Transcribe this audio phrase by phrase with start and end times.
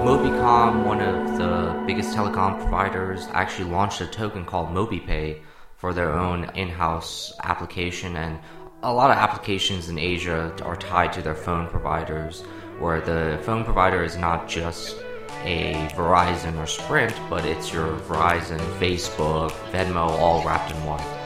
[0.00, 5.42] Mobicom, one of the biggest telecom providers, actually launched a token called MobiPay
[5.76, 8.38] for their own in-house application and
[8.82, 12.40] a lot of applications in Asia are tied to their phone providers
[12.78, 14.96] where the phone provider is not just
[15.44, 21.19] a Verizon or Sprint, but it's your Verizon, Facebook, Venmo all wrapped in one.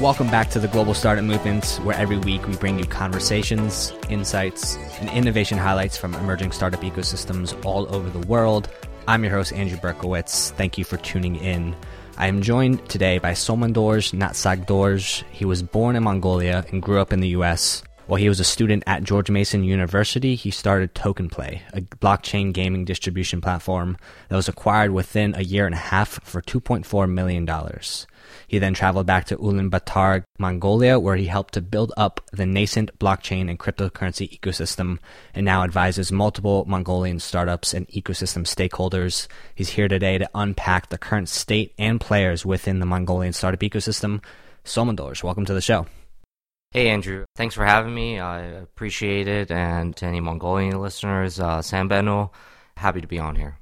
[0.00, 4.76] Welcome back to the Global Startup Movement, where every week we bring you conversations, insights,
[4.98, 8.68] and innovation highlights from emerging startup ecosystems all over the world.
[9.06, 10.50] I'm your host, Andrew Berkowitz.
[10.50, 11.76] Thank you for tuning in.
[12.18, 15.22] I am joined today by Tsolmondorj Natsagdorj.
[15.30, 17.84] He was born in Mongolia and grew up in the US.
[18.06, 22.84] While he was a student at George Mason University, he started TokenPlay, a blockchain gaming
[22.84, 23.96] distribution platform
[24.28, 27.48] that was acquired within a year and a half for $2.4 million.
[28.46, 32.98] He then traveled back to Ulaanbaatar, Mongolia, where he helped to build up the nascent
[32.98, 34.98] blockchain and cryptocurrency ecosystem
[35.34, 39.26] and now advises multiple Mongolian startups and ecosystem stakeholders.
[39.54, 44.22] He's here today to unpack the current state and players within the Mongolian startup ecosystem.
[44.64, 45.86] Tsolmondorj, welcome to the show.
[46.70, 47.24] Hey, Andrew.
[47.36, 48.18] Thanks for having me.
[48.18, 49.52] I appreciate it.
[49.52, 52.30] And to any Mongolian listeners, uh, Sambeno,
[52.76, 53.58] happy to be on here.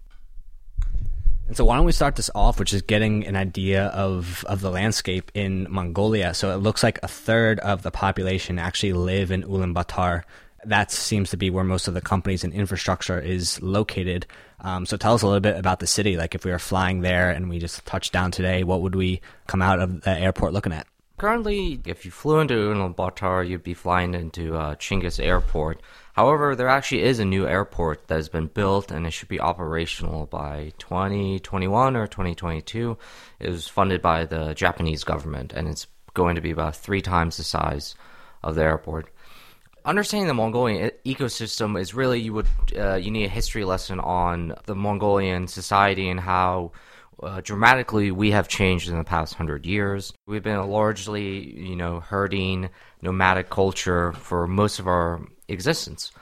[1.46, 4.60] And so, why don't we start this off which is getting an idea of, of
[4.60, 6.34] the landscape in Mongolia?
[6.34, 10.22] So, it looks like a third of the population actually live in Ulaanbaatar.
[10.64, 14.26] That seems to be where most of the companies and infrastructure is located.
[14.60, 16.16] Um, so, tell us a little bit about the city.
[16.16, 19.20] Like, if we were flying there and we just touched down today, what would we
[19.46, 20.86] come out of the airport looking at?
[21.18, 25.80] Currently, if you flew into Ulaanbaatar, you'd be flying into uh, Chingis Airport.
[26.12, 29.40] However, there actually is a new airport that has been built and it should be
[29.40, 32.98] operational by 2021 or 2022.
[33.40, 37.38] It was funded by the Japanese government and it's going to be about three times
[37.38, 37.94] the size
[38.42, 39.08] of the airport.
[39.84, 44.54] Understanding the Mongolian ecosystem is really you would uh, you need a history lesson on
[44.66, 46.72] the Mongolian society and how
[47.22, 50.12] uh, dramatically we have changed in the past hundred years.
[50.26, 52.70] We've been a largely, you know, herding
[53.00, 56.12] nomadic culture for most of our existence.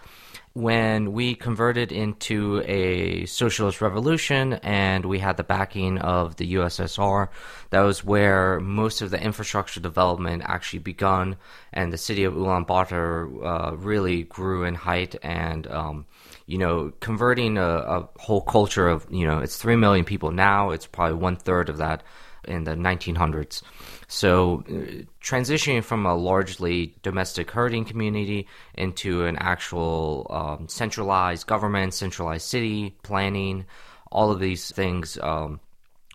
[0.53, 7.29] When we converted into a socialist revolution and we had the backing of the USSR,
[7.71, 11.37] that was where most of the infrastructure development actually begun,
[11.73, 16.07] and the city of Ulaanbaatar uh, really grew in height and um,
[16.51, 20.71] you know, converting a, a, whole culture of, you know, it's 3 million people now,
[20.71, 22.03] it's probably one third of that
[22.45, 23.63] in the 1900s.
[24.09, 31.95] So, uh, transitioning from a largely domestic herding community into an actual um, centralized government,
[31.95, 33.67] centralized city planning,
[34.11, 35.19] all of these things.
[35.23, 35.61] Um,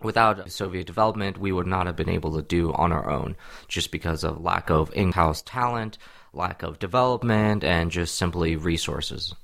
[0.02, 3.36] without Soviet development, we would not have been able to do on our own
[3.68, 5.98] just because of lack of in house talent,
[6.32, 9.34] lack of development, and just simply resources.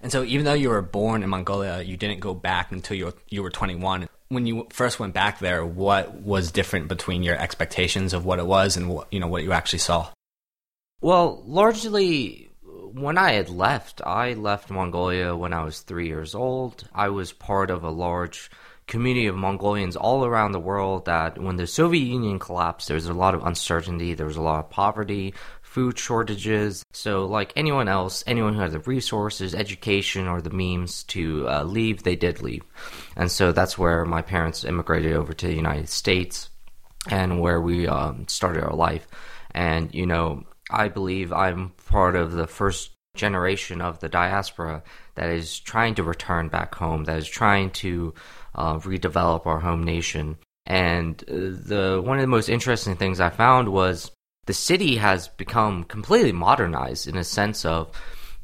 [0.00, 3.14] And so, even though you were born in Mongolia, you didn't go back until you
[3.28, 4.08] you were 21.
[4.34, 8.46] When you first went back there, what was different between your expectations of what it
[8.46, 10.08] was and what, you know what you actually saw?
[11.00, 16.88] Well, largely when I had left, I left Mongolia when I was three years old.
[16.94, 18.50] I was part of a large
[18.86, 23.06] community of Mongolians all around the world that when the Soviet Union collapsed, there was
[23.06, 25.34] a lot of uncertainty, there was a lot of poverty,
[25.74, 26.84] food shortages.
[26.92, 31.64] So, like anyone else, anyone who had the resources, education, or the means to uh,
[31.64, 32.62] leave, they did leave.
[33.16, 36.48] And so that's where my parents immigrated over to the United States
[37.10, 39.08] and where we um, started our life.
[39.50, 44.84] And, you know, I believe I'm part of the first generation of the diaspora
[45.16, 48.14] that is trying to return back home, that is trying to
[48.54, 50.38] uh, redevelop our home nation.
[50.66, 54.12] And uh, the one of the most interesting things I found was
[54.46, 57.90] the city has become completely modernized in a sense of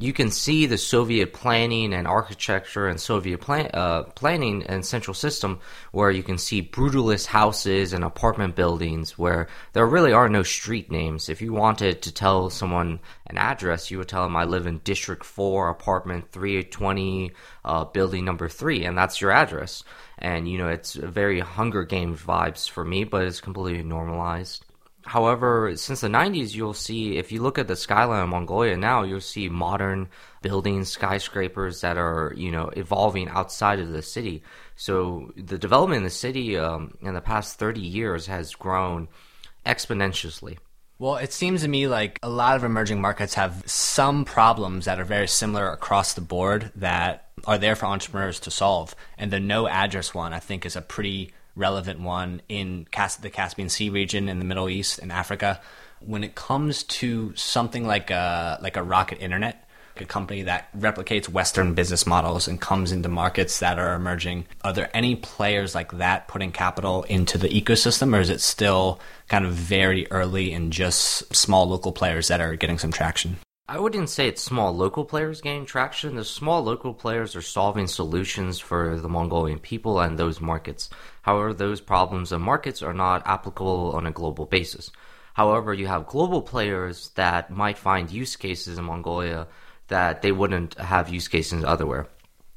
[0.00, 5.12] you can see the Soviet planning and architecture and Soviet plan, uh, planning and central
[5.12, 5.60] system
[5.92, 10.90] where you can see brutalist houses and apartment buildings where there really are no street
[10.90, 11.28] names.
[11.28, 14.78] If you wanted to tell someone an address, you would tell them I live in
[14.78, 17.32] District 4, apartment 320,
[17.66, 19.84] uh, building number 3, and that's your address.
[20.16, 24.64] And, you know, it's very Hunger Games vibes for me, but it's completely normalized.
[25.04, 29.02] However, since the 90s, you'll see, if you look at the skyline of Mongolia now,
[29.02, 30.08] you'll see modern
[30.42, 34.42] buildings, skyscrapers that are, you know, evolving outside of the city.
[34.76, 39.08] So the development in the city um, in the past 30 years has grown
[39.64, 40.58] exponentially.
[40.98, 45.00] Well, it seems to me like a lot of emerging markets have some problems that
[45.00, 48.94] are very similar across the board that are there for entrepreneurs to solve.
[49.16, 52.86] And the no address one, I think, is a pretty relevant one in
[53.20, 55.60] the Caspian Sea region in the Middle East and Africa.
[56.00, 59.68] When it comes to something like a like a rocket internet,
[60.00, 64.46] a company that replicates Western business models and comes into markets that are emerging.
[64.62, 69.00] Are there any players like that putting capital into the ecosystem, or is it still
[69.28, 73.36] kind of very early and just small local players that are getting some traction?
[73.70, 76.16] I wouldn't say it's small local players gaining traction.
[76.16, 80.90] The small local players are solving solutions for the Mongolian people and those markets.
[81.22, 84.90] However, those problems and markets are not applicable on a global basis.
[85.34, 89.46] However, you have global players that might find use cases in Mongolia
[89.86, 92.08] that they wouldn't have use cases otherwhere.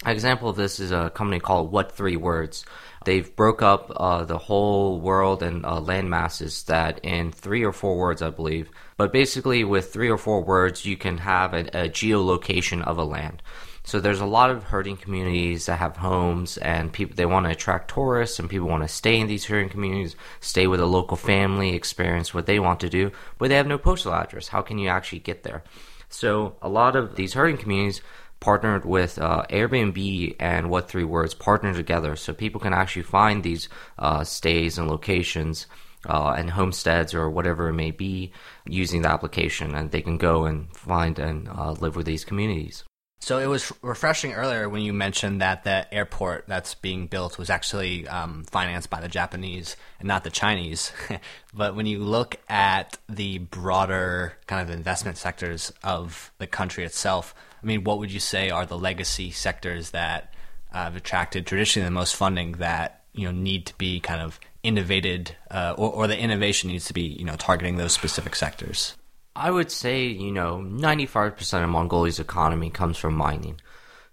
[0.05, 2.65] An example of this is a company called What Three Words.
[3.05, 7.71] They've broke up uh, the whole world and uh, land masses that in three or
[7.71, 8.69] four words, I believe.
[8.97, 13.03] But basically, with three or four words, you can have a, a geolocation of a
[13.03, 13.41] land.
[13.85, 17.51] So there's a lot of herding communities that have homes, and people they want to
[17.51, 21.17] attract tourists, and people want to stay in these herding communities, stay with a local
[21.17, 24.47] family, experience what they want to do, but they have no postal address.
[24.47, 25.63] How can you actually get there?
[26.07, 28.01] So a lot of these herding communities
[28.43, 33.41] partnered with uh, Airbnb and What Three Words partner together, so people can actually find
[33.41, 35.65] these uh, stays and locations.
[36.05, 38.29] Uh, and homesteads or whatever it may be
[38.67, 42.83] using the application, and they can go and find and uh, live with these communities.
[43.21, 47.49] So it was refreshing earlier when you mentioned that the airport that's being built was
[47.49, 50.91] actually um, financed by the Japanese and not the Chinese.
[51.53, 57.33] but when you look at the broader kind of investment sectors of the country itself,
[57.63, 60.33] I mean, what would you say are the legacy sectors that
[60.73, 64.39] uh, have attracted traditionally the most funding that you know need to be kind of
[64.63, 68.95] innovated, uh, or, or the innovation needs to be you know targeting those specific sectors?
[69.35, 73.59] I would say, you know, 95% of Mongolia's economy comes from mining.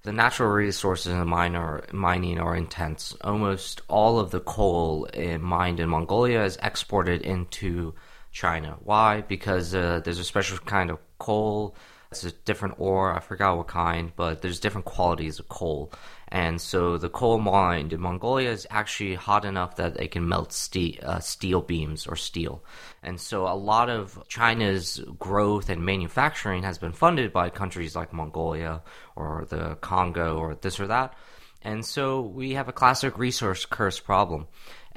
[0.02, 3.14] The natural resources in mine are, mining are intense.
[3.20, 7.94] Almost all of the coal in, mined in Mongolia is exported into
[8.32, 8.78] China.
[8.82, 9.20] Why?
[9.20, 11.76] Because uh, there's a special kind of coal.
[12.12, 13.14] It's a different ore.
[13.14, 15.92] I forgot what kind, but there's different qualities of coal.
[16.26, 20.52] And so the coal mine in Mongolia is actually hot enough that it can melt
[20.52, 22.64] steel, uh, steel beams or steel.
[23.00, 28.12] And so a lot of China's growth and manufacturing has been funded by countries like
[28.12, 28.82] Mongolia
[29.14, 31.14] or the Congo or this or that.
[31.62, 34.48] And so we have a classic resource curse problem.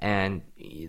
[0.04, 0.42] And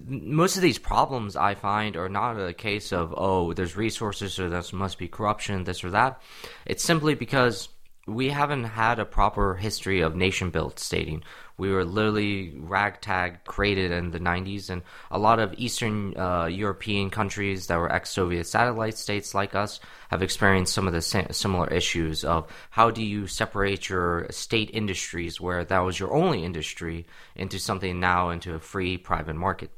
[0.08, 4.50] most of these problems I find are not a case of, oh, there's resources or
[4.50, 6.20] there must be corruption, this or that.
[6.66, 7.68] It's simply because
[8.06, 11.22] we haven't had a proper history of nation built stating.
[11.56, 17.10] We were literally ragtag created in the 90s, and a lot of Eastern uh, European
[17.10, 21.68] countries that were ex Soviet satellite states like us have experienced some of the similar
[21.68, 27.06] issues of how do you separate your state industries, where that was your only industry,
[27.36, 29.70] into something now into a free private market.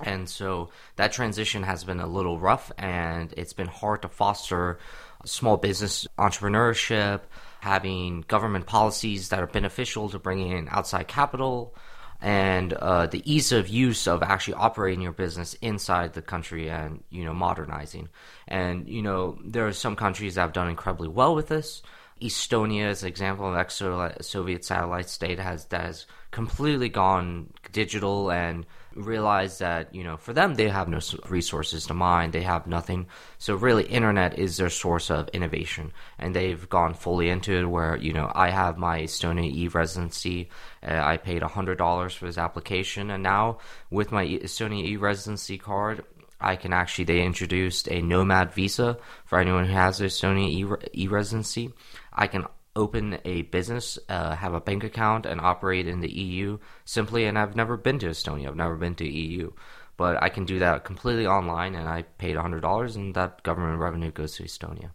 [0.00, 4.78] And so that transition has been a little rough, and it's been hard to foster
[5.24, 7.20] small business entrepreneurship
[7.62, 11.72] having government policies that are beneficial to bringing in outside capital,
[12.20, 17.04] and uh, the ease of use of actually operating your business inside the country and
[17.08, 18.08] you know modernizing.
[18.48, 21.82] And you know there are some countries that have done incredibly well with this.
[22.22, 28.64] Estonia is an example of ex-Soviet satellite state has that has completely gone digital and
[28.94, 32.30] realized that you know for them they have no resources to mine.
[32.30, 33.06] They have nothing.
[33.38, 35.92] So really internet is their source of innovation.
[36.18, 40.48] And they've gone fully into it where you know i have my estonia e-residency.
[40.82, 43.10] Uh, i paid $100 for this application.
[43.10, 43.58] And now
[43.90, 46.04] with my estonia e-residency card
[46.42, 50.50] I can actually, they introduced a nomad visa for anyone who has Estonia
[50.92, 51.72] e residency.
[52.12, 56.58] I can open a business, uh, have a bank account, and operate in the EU
[56.84, 57.26] simply.
[57.26, 58.48] And I've never been to Estonia.
[58.48, 59.52] I've never been to EU,
[59.96, 61.74] but I can do that completely online.
[61.74, 64.90] And I paid hundred dollars, and that government revenue goes to Estonia.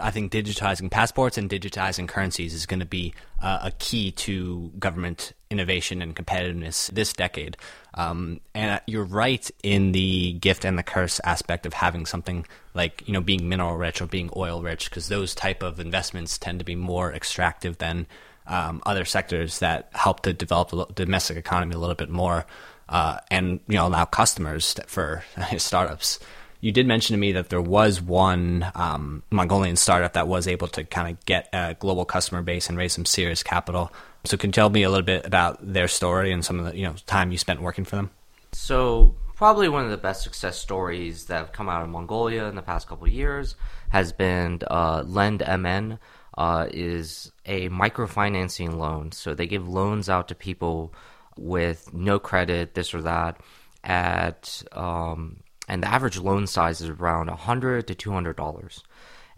[0.00, 4.70] I think digitizing passports and digitizing currencies is going to be uh, a key to
[4.78, 7.56] government innovation and competitiveness this decade.
[7.94, 13.06] Um, and you're right in the gift and the curse aspect of having something like
[13.06, 16.58] you know being mineral rich or being oil rich, because those type of investments tend
[16.58, 18.06] to be more extractive than
[18.46, 22.46] um, other sectors that help to develop the domestic economy a little bit more,
[22.88, 25.22] uh, and you know allow customers for
[25.58, 26.18] startups
[26.62, 30.68] you did mention to me that there was one um, Mongolian startup that was able
[30.68, 33.92] to kind of get a global customer base and raise some serious capital.
[34.24, 36.78] So, can you tell me a little bit about their story and some of the
[36.78, 38.10] you know time you spent working for them?
[38.52, 42.54] So, probably one of the best success stories that have come out of Mongolia in
[42.54, 43.56] the past couple years
[43.90, 45.98] has been uh, LendMN.
[46.38, 49.12] Uh, is a microfinancing loan.
[49.12, 50.94] So they give loans out to people
[51.36, 53.38] with no credit, this or that,
[53.84, 58.82] at um, and the average loan size is around 100 to 200 dollars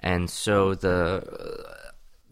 [0.00, 1.90] And so the uh,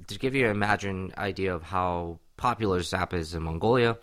[0.08, 3.99] to give you an imagine idea of how popular app is in Mongolia,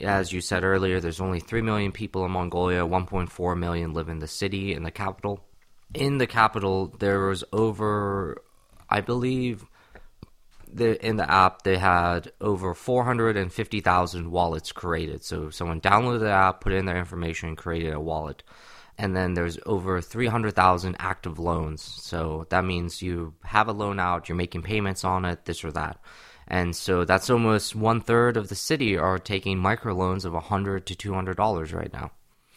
[0.00, 4.20] as you said earlier, there's only 3 million people in Mongolia, 1.4 million live in
[4.20, 5.44] the city, in the capital.
[5.92, 8.40] In the capital, there was over,
[8.88, 9.66] I believe,
[10.66, 15.22] the, in the app, they had over 450,000 wallets created.
[15.22, 18.42] So someone downloaded the app, put in their information, and created a wallet.
[18.98, 21.82] And then there's over 300,000 active loans.
[21.82, 25.72] So that means you have a loan out, you're making payments on it, this or
[25.72, 25.98] that.
[26.46, 30.94] And so that's almost one third of the city are taking microloans of 100 to
[30.94, 32.10] $200 right now.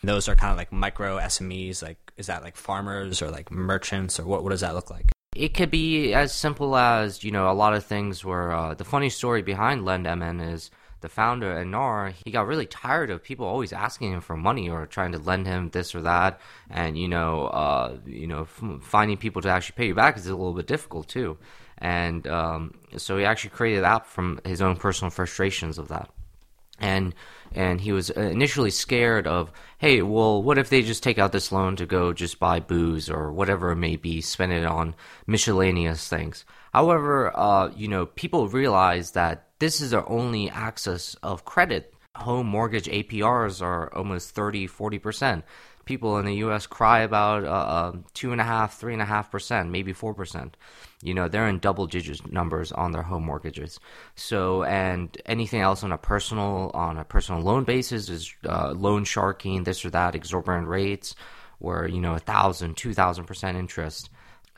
[0.04, 1.82] Those are kind of like micro SMEs.
[1.82, 5.12] Like, is that like farmers or like merchants or what, what does that look like?
[5.36, 8.86] It could be as simple as, you know, a lot of things where uh, the
[8.86, 10.72] funny story behind LendMN is
[11.06, 14.88] the founder, Anar, he got really tired of people always asking him for money or
[14.88, 16.42] trying to lend him this or that.
[16.68, 20.26] And, you know, uh, you know, f- finding people to actually pay you back is
[20.26, 21.38] a little bit difficult too.
[21.78, 26.10] And um, so he actually created an app from his own personal frustrations of that.
[26.80, 27.14] And
[27.54, 31.54] and he was initially scared of hey well what if they just take out this
[31.54, 34.94] loan to go just buy booze or whatever it may be spend it on
[35.26, 36.44] miscellaneous things?
[36.74, 42.48] However uh, you know people realize that this is their only access of credit home
[42.48, 45.46] mortgage aprs are almost 30 40 percent
[45.86, 46.68] people in the U.S.
[46.68, 47.94] cry about uh,
[48.40, 50.58] a half percent, maybe four percent.
[51.02, 53.80] You know, they're in double digit numbers on their home mortgages.
[54.16, 59.06] So, and anything else on a personal on a personal loan basis is uh, loan
[59.06, 61.16] sharking, this or that, exorbitant rates,
[61.60, 64.10] where you know a thousand, two thousand percent interest.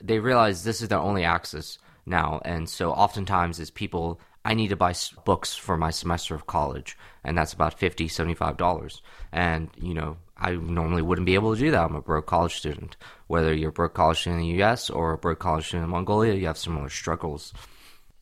[0.02, 4.70] They realize this is their only access now, and so oftentimes is people I need
[4.70, 4.94] to buy
[5.26, 9.02] books for my semester of college, and that's about 50 $75.
[9.34, 11.84] And, you know, I normally wouldn't be able to do that.
[11.84, 12.96] I'm a broke college student.
[13.28, 15.90] Whether you're a broke college student in the US or a broke college student in
[15.90, 17.54] Mongolia, you have similar struggles.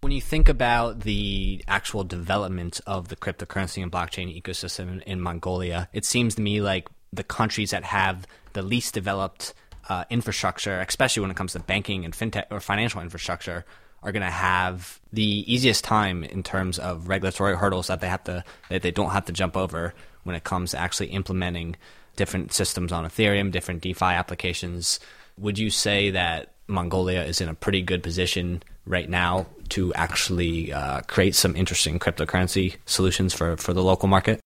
[0.01, 5.21] When you think about the actual development of the cryptocurrency and blockchain ecosystem in, in
[5.21, 9.53] Mongolia, it seems to me like the countries that have the least developed
[9.89, 13.63] uh, infrastructure, especially when it comes to banking and fintech or financial infrastructure,
[14.05, 18.23] are going to have the easiest time in terms of regulatory hurdles that they have
[18.25, 19.93] to that they don't have to jump over
[20.23, 21.75] when it comes to actually implementing
[22.15, 24.99] different systems on Ethereum, different DeFi applications.
[25.37, 30.71] Would you say that Mongolia is in a pretty good position right now to actually
[30.71, 34.39] uh, create some interesting cryptocurrency solutions for, for the local market?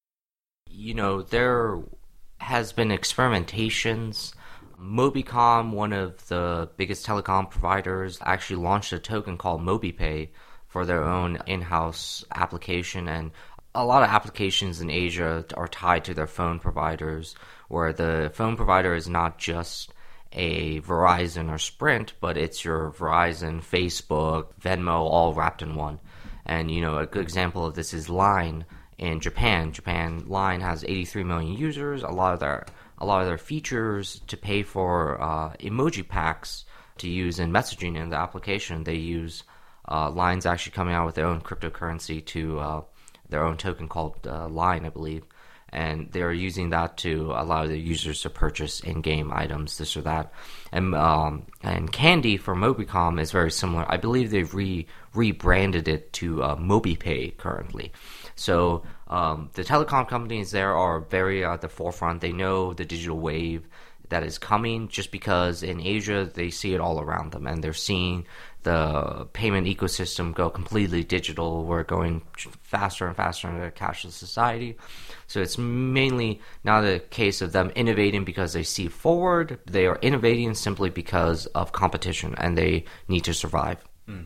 [0.70, 1.80] You know, there
[2.38, 4.34] has been experimentations
[4.82, 10.30] Mobicom, one of the biggest telecom providers, actually launched a token called MobiPay
[10.68, 13.08] for their own in house application.
[13.08, 13.32] And
[13.76, 17.36] a lot of applications in Asia are tied to their phone providers,
[17.68, 19.94] where the phone provider is not just
[20.32, 26.00] a Verizon or Sprint, but it's your Verizon, Facebook, Venmo, all wrapped in one.
[26.46, 28.66] And, you know, a good example of this is Line
[28.98, 29.72] in Japan.
[29.72, 32.04] Japan Line has 83 million users.
[32.04, 32.66] A lot of their
[33.00, 36.66] a lot of their features to pay for uh, emoji packs
[36.98, 38.84] to use in messaging in the application.
[38.84, 39.44] They use
[39.88, 42.82] uh, Line's actually coming out with their own cryptocurrency to uh,
[43.30, 45.24] their own token called uh, Line, I believe.
[45.72, 50.34] And they're using that to allow the users to purchase in-game items, this or that.
[50.72, 53.86] And um, and Candy for Mobicom is very similar.
[53.88, 57.92] I believe they've re rebranded it to uh, MobiPay currently.
[58.40, 62.22] So um, the telecom companies there are very at the forefront.
[62.22, 63.68] They know the digital wave
[64.08, 67.74] that is coming just because in Asia they see it all around them and they're
[67.74, 68.26] seeing
[68.64, 71.66] the payment ecosystem go completely digital.
[71.66, 72.22] We're going
[72.64, 74.78] faster and faster into a cashless society.
[75.28, 79.60] So it's mainly not a case of them innovating because they see forward.
[79.66, 83.84] They are innovating simply because of competition and they need to survive.
[84.08, 84.26] Mm.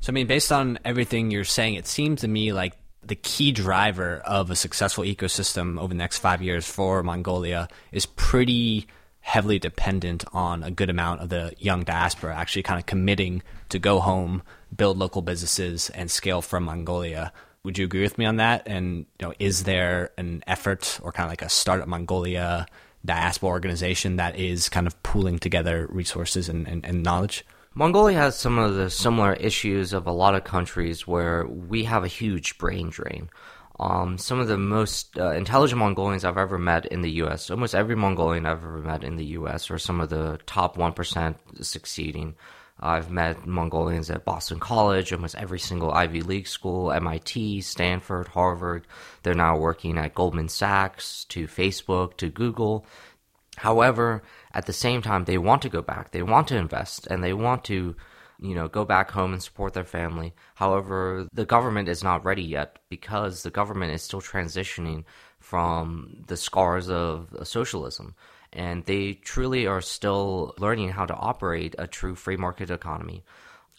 [0.00, 2.74] So, I mean, based on everything you're saying, it seems to me like
[3.08, 8.06] the key driver of a successful ecosystem over the next five years for Mongolia is
[8.06, 8.86] pretty
[9.20, 13.78] heavily dependent on a good amount of the young diaspora actually kind of committing to
[13.78, 14.42] go home,
[14.74, 17.32] build local businesses, and scale from Mongolia.
[17.64, 18.62] Would you agree with me on that?
[18.66, 22.66] And you know, is there an effort or kind of like a startup Mongolia
[23.04, 27.44] diaspora organization that is kind of pooling together resources and, and, and knowledge?
[27.78, 32.02] Mongolia has some of the similar issues of a lot of countries where we have
[32.02, 33.30] a huge brain drain.
[33.78, 37.76] Um, some of the most uh, intelligent Mongolians I've ever met in the U.S., almost
[37.76, 42.34] every Mongolian I've ever met in the U.S., are some of the top 1% succeeding.
[42.80, 48.88] I've met Mongolians at Boston College, almost every single Ivy League school, MIT, Stanford, Harvard.
[49.22, 52.84] They're now working at Goldman Sachs, to Facebook, to Google.
[53.58, 57.22] However, at the same time, they want to go back, they want to invest, and
[57.22, 57.96] they want to
[58.40, 60.32] you know, go back home and support their family.
[60.54, 65.04] However, the government is not ready yet because the government is still transitioning
[65.40, 68.14] from the scars of socialism.
[68.52, 73.24] And they truly are still learning how to operate a true free market economy.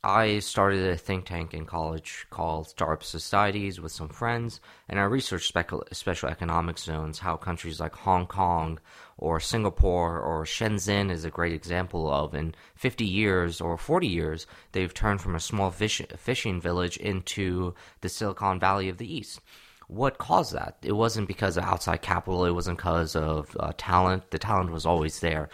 [0.03, 5.03] I started a think tank in college called Startup Societies with some friends, and I
[5.03, 5.53] researched
[5.91, 8.79] special economic zones, how countries like Hong Kong
[9.19, 12.33] or Singapore or Shenzhen is a great example of.
[12.33, 17.75] In 50 years or 40 years, they've turned from a small fish, fishing village into
[18.01, 19.39] the Silicon Valley of the East.
[19.87, 20.77] What caused that?
[20.81, 24.31] It wasn't because of outside capital, it wasn't because of uh, talent.
[24.31, 25.49] The talent was always there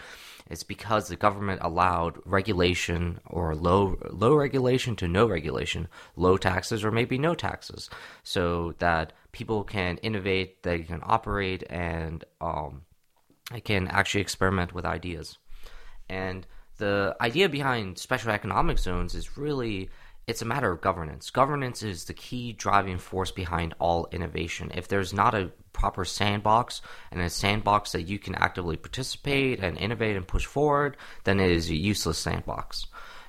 [0.48, 6.84] it's because the government allowed regulation or low low regulation to no regulation, low taxes
[6.84, 7.90] or maybe no taxes,
[8.22, 12.82] so that people can innovate, they can operate, and um,
[13.64, 15.38] can actually experiment with ideas.
[16.08, 16.46] And
[16.78, 19.90] the idea behind special economic zones is really
[20.26, 21.30] it's a matter of governance.
[21.30, 24.72] Governance is the key driving force behind all innovation.
[24.74, 29.78] If there's not a proper sandbox and a sandbox that you can actively participate and
[29.78, 32.86] innovate and push forward, then it is a useless sandbox.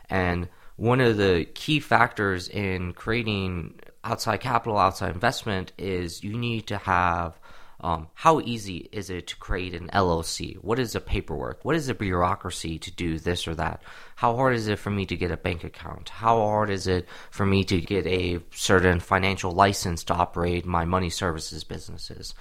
[0.09, 6.67] And one of the key factors in creating outside capital, outside investment is you need
[6.67, 7.39] to have
[7.79, 10.55] um, how easy is it to create an LLC?
[10.63, 11.63] What is the paperwork?
[11.63, 13.83] What is the bureaucracy to do this or that?
[14.15, 16.09] How hard is it for me to get a bank account?
[16.09, 20.85] How hard is it for me to get a certain financial license to operate my
[20.85, 22.33] money services businesses?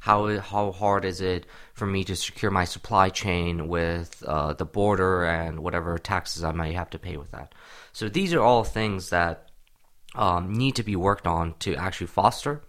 [0.00, 4.66] How, how hard is it for me to secure my supply chain with uh, the
[4.66, 7.54] border and whatever taxes I might have to pay with that?
[7.92, 9.48] So these are all things that
[10.14, 12.62] um, need to be worked on to actually foster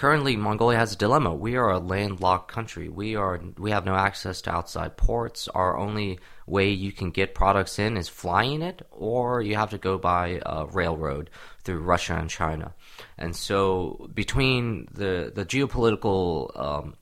[0.00, 1.34] Currently, Mongolia has a dilemma.
[1.34, 2.88] We are a landlocked country.
[2.88, 5.46] We are we have no access to outside ports.
[5.48, 9.78] Our only way you can get products in is flying it, or you have to
[9.78, 11.28] go by a railroad
[11.64, 12.72] through Russia and China.
[13.18, 16.94] And so, between the the geopolitical um,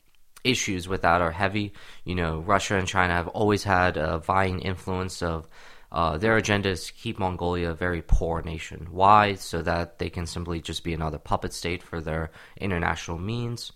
[0.42, 1.74] issues with that are heavy.
[2.04, 5.46] You know, Russia and China have always had a vying influence of
[5.90, 8.88] uh, their agenda is keep Mongolia a very poor nation.
[8.90, 9.35] Why?
[9.35, 13.72] So that they can simply just be another puppet state for their international means.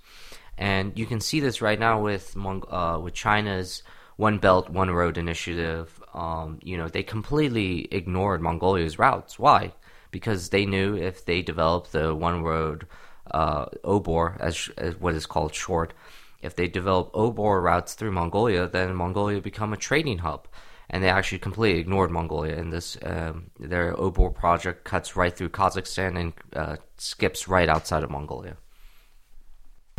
[0.59, 3.83] And you can see this right now with uh, with China's
[4.16, 6.03] One Belt One Road initiative.
[6.12, 9.38] Um, you know, they completely ignored Mongolia's routes.
[9.38, 9.72] Why?
[10.11, 12.87] Because they knew if they developed the One Road
[13.31, 15.94] uh, OBOR, as, as what is called short,
[16.42, 20.46] if they develop OBOR routes through Mongolia, then Mongolia become a trading hub
[20.92, 22.98] and they actually completely ignored Mongolia in this.
[23.02, 28.57] Um, their OBOR project cuts right through Kazakhstan and uh, skips right outside of Mongolia.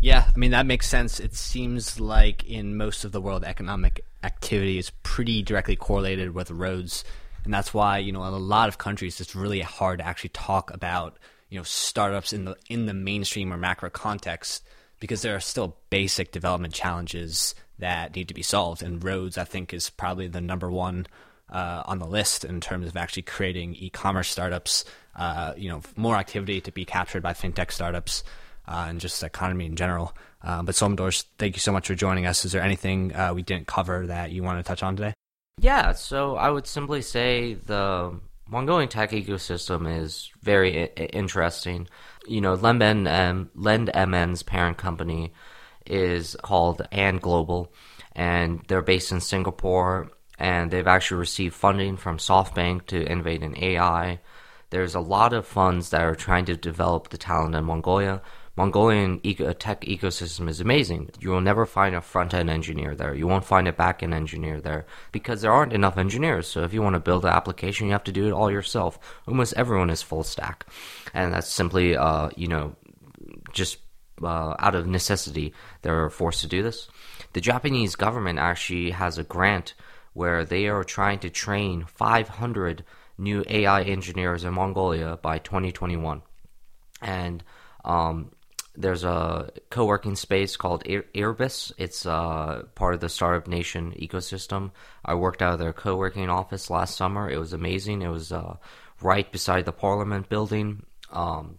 [0.00, 1.18] Yeah, I mean that makes sense.
[1.18, 6.50] It seems like in most of the world, economic activity is pretty directly correlated with
[6.50, 7.04] roads,
[7.44, 10.30] and that's why you know in a lot of countries it's really hard to actually
[10.30, 14.62] talk about you know startups in the in the mainstream or macro context
[15.00, 18.82] because there are still basic development challenges that need to be solved.
[18.82, 21.06] And roads, I think, is probably the number one
[21.50, 24.84] uh, on the list in terms of actually creating e-commerce startups.
[25.16, 28.24] Uh, you know, more activity to be captured by fintech startups
[28.66, 30.16] uh, and just the economy in general.
[30.42, 32.44] Uh, but Tsolmondorj, thank you so much for joining us.
[32.44, 35.14] Is there anything uh, we didn't cover that you want to touch on today?
[35.58, 41.88] Yeah, so I would simply say the Mongolian tech ecosystem is very I- interesting.
[42.26, 45.32] You know, LendMN, um, LendMN's parent company
[45.86, 47.72] is called And Global,
[48.12, 50.10] and they're based in Singapore.
[50.36, 54.18] And they've actually received funding from SoftBank to innovate in AI.
[54.70, 58.20] There's a lot of funds that are trying to develop the talent in Mongolia.
[58.56, 61.10] Mongolian eco- tech ecosystem is amazing.
[61.18, 63.14] You will never find a front end engineer there.
[63.14, 66.46] You won't find a back end engineer there because there aren't enough engineers.
[66.46, 68.98] So if you want to build an application, you have to do it all yourself.
[69.26, 70.66] Almost everyone is full stack,
[71.12, 72.76] and that's simply, uh, you know,
[73.52, 73.78] just
[74.22, 76.88] uh, out of necessity, they're forced to do this.
[77.32, 79.74] The Japanese government actually has a grant
[80.12, 82.84] where they are trying to train 500
[83.18, 86.22] new AI engineers in Mongolia by 2021.
[87.02, 87.42] And
[87.84, 88.30] um,
[88.76, 91.72] there's a co-working space called Airbus.
[91.78, 94.72] It's uh, part of the Startup Nation ecosystem.
[95.04, 97.30] I worked out of their co-working office last summer.
[97.30, 98.02] It was amazing.
[98.02, 98.56] It was uh,
[99.00, 101.58] right beside the Parliament building, um,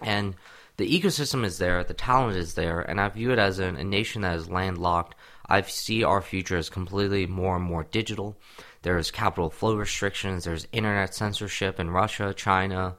[0.00, 0.36] and
[0.82, 4.22] the ecosystem is there, the talent is there, and I view it as a, nation
[4.22, 5.14] that is landlocked.
[5.46, 8.36] I see our future as completely more and more digital.
[8.82, 12.96] There's capital flow restrictions, there's internet censorship in Russia, China,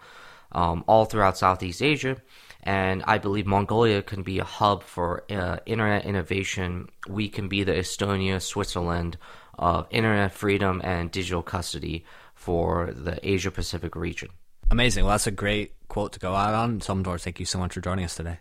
[0.54, 2.16] um, all throughout Southeast Asia.
[2.62, 6.88] And I believe Mongolia can be a hub for uh, internet innovation.
[7.10, 9.18] We can be the Estonia, Switzerland
[9.60, 14.30] of internet freedom and digital custody for the Asia Pacific region.
[14.74, 15.04] Amazing.
[15.04, 16.80] Well, that's a great quote to go out on.
[16.80, 18.40] Tom Salvador, thank you so much for joining us today.